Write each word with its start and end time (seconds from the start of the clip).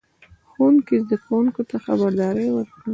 ښوونکي 0.51 0.95
زده 1.03 1.17
کوونکو 1.25 1.61
ته 1.69 1.75
خبرداری 1.85 2.47
ورکړ. 2.51 2.81